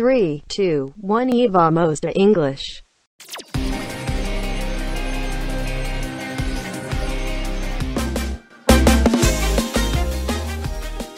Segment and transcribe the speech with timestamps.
[0.00, 2.82] 3, 2, 1 e vamos a English.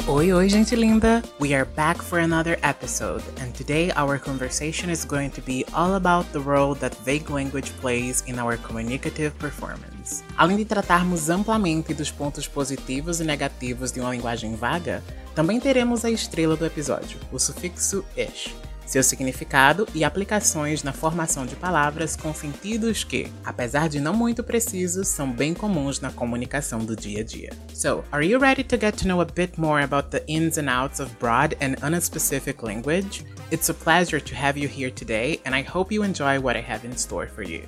[0.09, 1.23] Oi, oi, gente linda!
[1.39, 5.95] We are back for another episode, and today our conversation is going to be all
[5.95, 10.25] about the role that vague language plays in our communicative performance.
[10.37, 15.05] Além de tratarmos amplamente dos pontos positivos e negativos de uma linguagem vaga,
[15.37, 18.53] também teremos a estrela do episódio, o sufixo ish
[18.87, 24.43] seu significado e aplicações na formação de palavras com sentidos que, apesar de não muito
[24.43, 27.51] precisos, são bem comuns na comunicação do dia a dia.
[27.75, 30.69] So, are you ready to get to know a bit more about the ins and
[30.69, 33.25] outs of broad and unspecific language?
[33.51, 36.63] It's a pleasure to have you here today, and I hope you enjoy what I
[36.63, 37.67] have in store for you.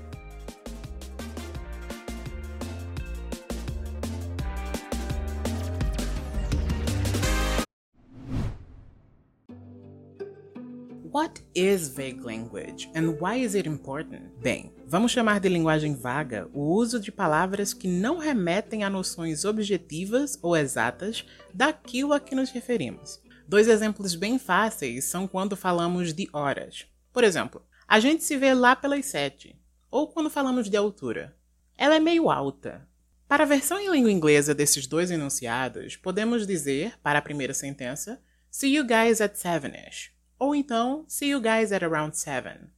[11.14, 14.32] What is vague language and why is it important?
[14.42, 19.44] Bem, vamos chamar de linguagem vaga o uso de palavras que não remetem a noções
[19.44, 21.24] objetivas ou exatas
[21.54, 23.22] daquilo a que nos referimos.
[23.46, 26.84] Dois exemplos bem fáceis são quando falamos de horas.
[27.12, 29.56] Por exemplo, a gente se vê lá pelas sete.
[29.92, 31.36] Ou quando falamos de altura.
[31.78, 32.88] Ela é meio alta.
[33.28, 38.20] Para a versão em língua inglesa desses dois enunciados, podemos dizer, para a primeira sentença,
[38.50, 40.13] See you guys at seven-ish.
[40.44, 42.68] Ou então, see you guys at around seven.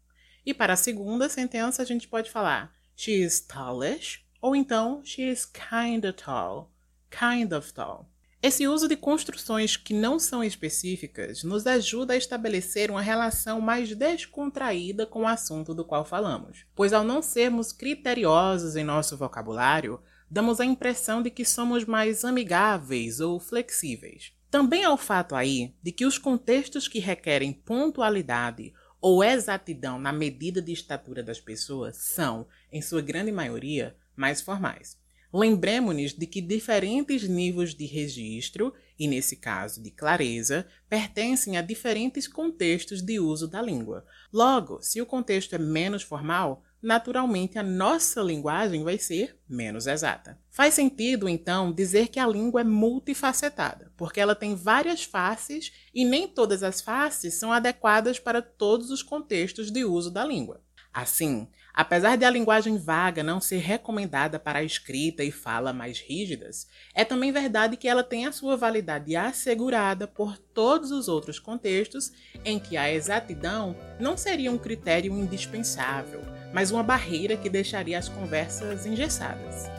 [0.47, 5.23] E para a segunda sentença, a gente pode falar she is tallish, ou então she
[5.23, 6.71] is kinda tall,
[7.11, 8.09] kind of tall.
[8.41, 13.93] Esse uso de construções que não são específicas nos ajuda a estabelecer uma relação mais
[13.97, 20.01] descontraída com o assunto do qual falamos, pois ao não sermos criteriosos em nosso vocabulário,
[20.31, 24.36] damos a impressão de que somos mais amigáveis ou flexíveis.
[24.51, 30.13] Também há o fato aí de que os contextos que requerem pontualidade ou exatidão na
[30.13, 34.97] medida de estatura das pessoas são, em sua grande maioria, mais formais.
[35.33, 42.27] Lembremos-nos de que diferentes níveis de registro, e nesse caso de clareza, pertencem a diferentes
[42.27, 44.07] contextos de uso da língua.
[44.33, 50.39] Logo, se o contexto é menos formal, naturalmente a nossa linguagem vai ser menos exata.
[50.51, 56.05] Faz sentido, então, dizer que a língua é multifacetada, porque ela tem várias faces e
[56.05, 60.61] nem todas as faces são adequadas para todos os contextos de uso da língua.
[60.97, 66.01] Assim, apesar de a linguagem vaga não ser recomendada para a escrita e fala mais
[66.01, 71.39] rígidas, é também verdade que ela tem a sua validade assegurada por todos os outros
[71.39, 72.13] contextos
[72.47, 78.09] em que a exatidão não seria um critério indispensável, mas uma barreira que deixaria as
[78.09, 79.71] conversas engessadas.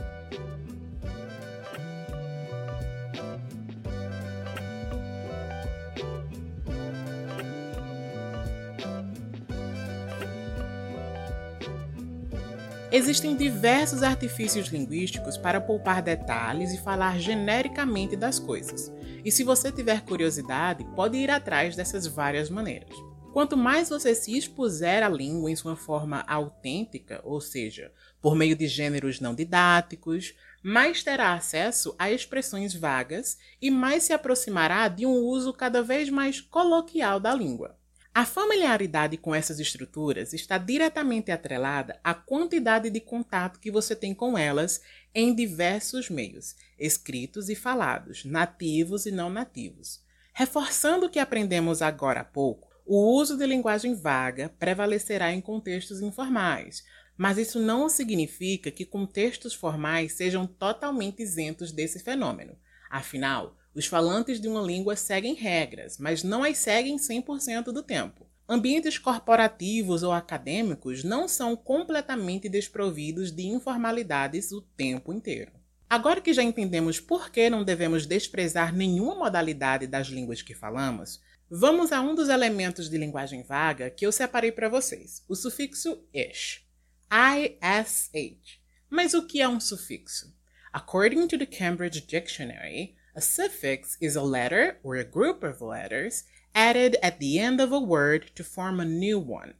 [12.89, 18.91] Existem diversos artifícios linguísticos para poupar detalhes e falar genericamente das coisas.
[19.23, 22.95] E se você tiver curiosidade, pode ir atrás dessas várias maneiras.
[23.37, 28.55] Quanto mais você se expuser à língua em sua forma autêntica, ou seja, por meio
[28.55, 30.33] de gêneros não didáticos,
[30.63, 36.09] mais terá acesso a expressões vagas e mais se aproximará de um uso cada vez
[36.09, 37.77] mais coloquial da língua.
[38.11, 44.15] A familiaridade com essas estruturas está diretamente atrelada à quantidade de contato que você tem
[44.15, 44.81] com elas
[45.13, 50.01] em diversos meios, escritos e falados, nativos e não nativos.
[50.33, 56.01] Reforçando o que aprendemos agora há pouco, o uso de linguagem vaga prevalecerá em contextos
[56.01, 56.85] informais,
[57.17, 62.55] mas isso não significa que contextos formais sejam totalmente isentos desse fenômeno.
[62.89, 68.25] Afinal, os falantes de uma língua seguem regras, mas não as seguem 100% do tempo.
[68.47, 75.51] Ambientes corporativos ou acadêmicos não são completamente desprovidos de informalidades o tempo inteiro.
[75.89, 81.21] Agora que já entendemos por que não devemos desprezar nenhuma modalidade das línguas que falamos,
[81.49, 86.03] vamos a um dos elementos de linguagem vaga que eu separei para vocês, o sufixo
[86.13, 86.65] ish.
[87.09, 88.59] ISH.
[88.89, 90.35] Mas o que é um sufixo?
[90.73, 96.25] According to the Cambridge Dictionary, A suffix is a letter or a group of letters
[96.53, 99.55] added at the end of a word to form a new one.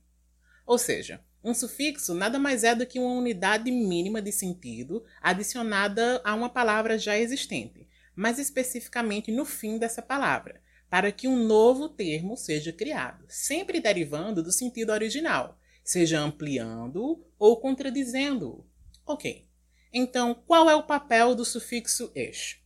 [0.67, 6.21] Ou seja, um sufixo nada mais é do que uma unidade mínima de sentido adicionada
[6.23, 11.89] a uma palavra já existente, mais especificamente no fim dessa palavra, para que um novo
[11.89, 18.65] termo seja criado, sempre derivando do sentido original, seja ampliando ou contradizendo-o.
[19.05, 19.45] Ok.
[19.93, 22.61] Então, qual é o papel do sufixo ish?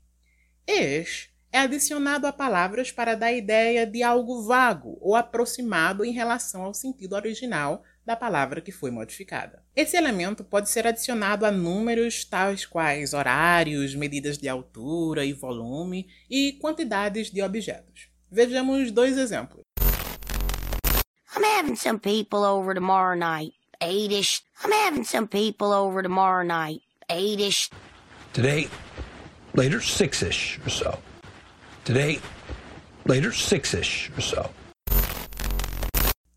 [0.68, 6.64] Ish é adicionado a palavras para dar ideia de algo vago ou aproximado em relação
[6.64, 9.64] ao sentido original da palavra que foi modificada.
[9.76, 16.08] Esse elemento pode ser adicionado a números tais quais horários, medidas de altura e volume
[16.30, 18.11] e quantidades de objetos.
[18.34, 19.66] Vejamos dois exemplos.
[21.36, 23.52] I'm having some people over tomorrow night.
[23.82, 24.42] Eight-ish.
[24.64, 26.80] I'm having some people over tomorrow night.
[27.10, 27.70] Eight-ish.
[28.32, 28.70] Today,
[29.54, 30.98] later six-ish or so.
[31.84, 32.22] Today,
[33.06, 34.50] later six-ish or so.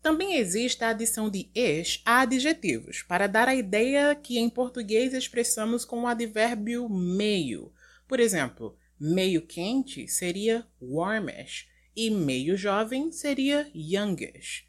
[0.01, 5.13] Também existe a adição de "-ish" a adjetivos, para dar a ideia que em português
[5.13, 7.71] expressamos com o advérbio meio.
[8.05, 14.65] Por exemplo, meio quente seria warmish e meio jovem seria youngish.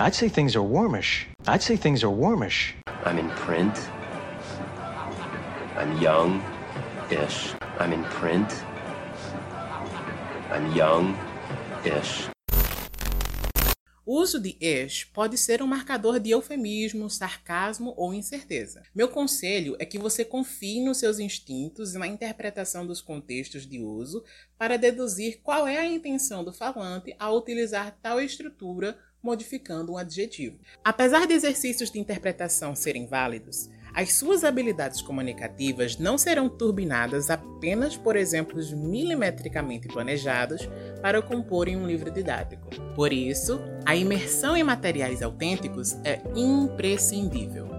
[0.00, 1.26] I'd say things are warmish.
[1.46, 2.74] I'd say things are warmish.
[3.04, 3.76] I'm in print.
[5.76, 7.54] I'm young-ish.
[7.78, 8.64] I'm in print.
[10.50, 12.28] I'm young-ish.
[14.10, 18.82] O uso de "-ish" pode ser um marcador de eufemismo, sarcasmo ou incerteza.
[18.94, 23.80] Meu conselho é que você confie nos seus instintos e na interpretação dos contextos de
[23.80, 24.24] uso
[24.56, 30.58] para deduzir qual é a intenção do falante ao utilizar tal estrutura modificando um adjetivo.
[30.82, 37.96] Apesar de exercícios de interpretação serem válidos, as suas habilidades comunicativas não serão turbinadas apenas
[37.96, 40.70] por exemplos milimetricamente planejados
[41.02, 42.68] para comporem um livro didático.
[42.94, 47.77] Por isso, a imersão em materiais autênticos é imprescindível.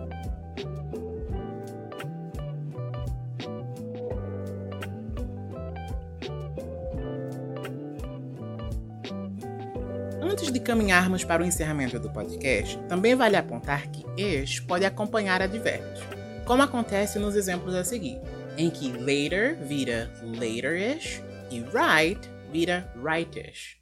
[10.69, 15.99] Caminharmos para o encerramento do podcast, também vale apontar que ish pode acompanhar advérbios,
[16.45, 18.21] como acontece nos exemplos a seguir,
[18.55, 23.79] em que later vira laterish e right vira rightish.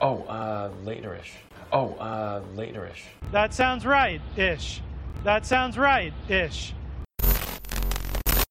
[0.00, 1.36] Oh, uh, laterish.
[1.70, 3.04] Oh, uh, laterish.
[3.30, 4.82] That sounds right ish.
[5.22, 6.74] That sounds right ish.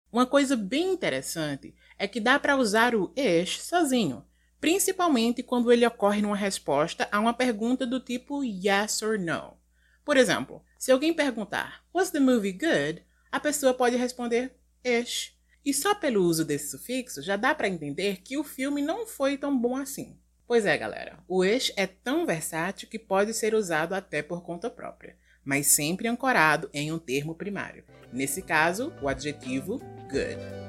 [0.09, 4.24] Uma coisa bem interessante é que dá para usar o ish sozinho,
[4.59, 9.57] principalmente quando ele ocorre numa resposta a uma pergunta do tipo yes or no.
[10.04, 13.06] Por exemplo, se alguém perguntar Was the movie good?
[13.31, 15.36] a pessoa pode responder ish.
[15.65, 19.38] E só pelo uso desse sufixo já dá para entender que o filme não foi
[19.38, 20.18] tão bom assim.
[20.48, 24.69] Pois é, galera, o ish é tão versátil que pode ser usado até por conta
[24.69, 27.83] própria, mas sempre ancorado em um termo primário.
[28.13, 30.67] Nesse caso, o adjetivo good.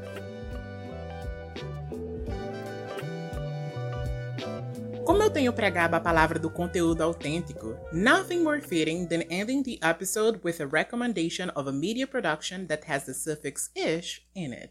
[5.09, 9.79] Como eu tenho pregado a palavra do conteúdo autêntico, nothing more fitting than ending the
[9.83, 14.71] episode with a recommendation of a media production that has the suffix ish in it.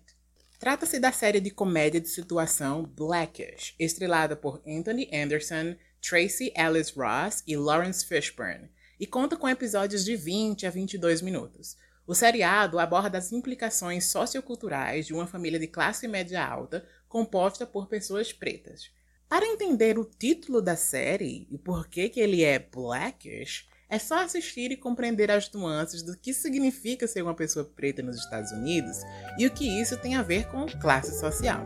[0.59, 7.41] Trata-se da série de comédia de situação Blackish, estrelada por Anthony Anderson, Tracy Ellis Ross
[7.47, 8.69] e Lawrence Fishburne,
[8.99, 11.75] e conta com episódios de 20 a 22 minutos.
[12.05, 17.87] O seriado aborda as implicações socioculturais de uma família de classe média alta composta por
[17.87, 18.95] pessoas pretas.
[19.29, 24.23] Para entender o título da série e por que, que ele é Blackish, é só
[24.23, 28.97] assistir e compreender as nuances do que significa ser uma pessoa preta nos Estados Unidos
[29.37, 31.65] e o que isso tem a ver com classe social.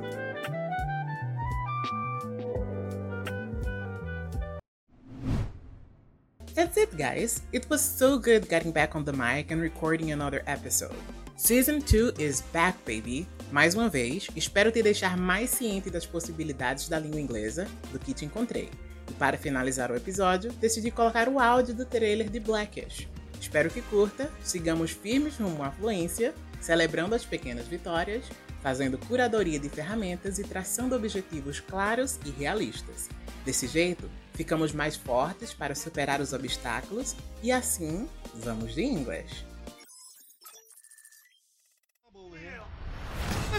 [6.56, 7.44] That's it, guys.
[7.53, 10.96] It was so good getting back on the mic and recording another episode.
[11.38, 13.27] Season 2 is back, baby.
[13.51, 18.13] Mais uma vez, espero te deixar mais ciente das possibilidades da língua inglesa do que
[18.13, 18.70] te encontrei.
[19.10, 23.10] E para finalizar o episódio, decidi colocar o áudio do trailer de Blackish.
[23.41, 28.24] Espero que curta, sigamos firmes rumo à fluência, celebrando as pequenas vitórias,
[28.62, 33.10] fazendo curadoria de ferramentas e traçando objetivos claros e realistas.
[33.43, 39.50] Desse jeito, ficamos mais fortes para superar os obstáculos e assim, vamos de inglês!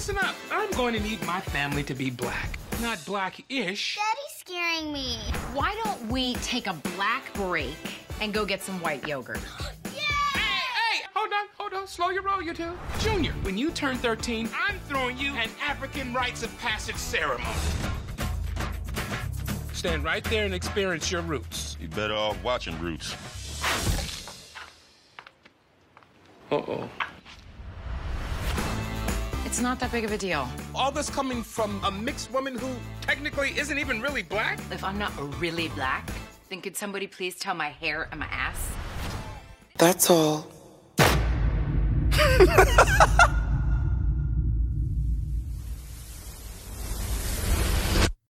[0.02, 0.34] Listen up.
[0.50, 2.58] I'm going to need my family to be black.
[2.80, 3.96] Not black-ish.
[3.96, 5.18] Daddy's scaring me.
[5.54, 7.76] Why don't we take a black break
[8.20, 9.38] and go get some white yogurt?
[9.84, 11.04] Hey, hey!
[11.14, 11.86] Hold on, hold on.
[11.86, 12.76] Slow your roll, you two.
[12.98, 17.44] Junior, when you turn 13, I'm throwing you an African rites of passage ceremony.
[19.72, 21.76] Stand right there and experience your roots.
[21.80, 23.14] You better off watching Roots.
[26.50, 26.90] Uh-oh.
[29.52, 30.48] It's not that big of a deal.
[30.74, 32.70] All this coming from a mixed woman who
[33.02, 34.58] technically isn't even really black?
[34.70, 36.08] If I'm not really black,
[36.48, 38.70] then could somebody please tell my hair and my ass?
[39.76, 40.46] That's all.